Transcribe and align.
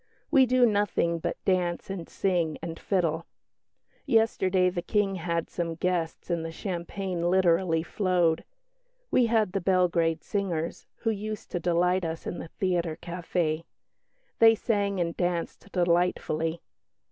We 0.31 0.47
do 0.47 0.65
nothing 0.65 1.19
but 1.19 1.37
dance 1.45 1.91
and 1.91 2.09
sing 2.09 2.57
and 2.59 2.79
fiddle. 2.79 3.27
Yesterday 4.07 4.71
the 4.71 4.81
King 4.81 5.13
had 5.17 5.47
some 5.47 5.75
guests 5.75 6.31
and 6.31 6.43
the 6.43 6.51
champagne 6.51 7.29
literally 7.29 7.83
flowed. 7.83 8.43
We 9.11 9.27
had 9.27 9.51
the 9.51 9.61
Belgrade 9.61 10.23
singers, 10.23 10.87
who 11.01 11.11
used 11.11 11.51
to 11.51 11.59
delight 11.59 12.03
us 12.03 12.25
in 12.25 12.39
the 12.39 12.47
theatre 12.47 12.97
café. 12.99 13.63
They 14.39 14.55
sang 14.55 14.99
and 14.99 15.15
danced 15.15 15.71
delightfully. 15.71 16.63